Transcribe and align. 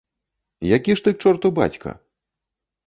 Які 0.77 0.95
ж 0.95 1.05
ты 1.09 1.13
к 1.19 1.21
чорту 1.27 1.47
бацька! 1.61 1.97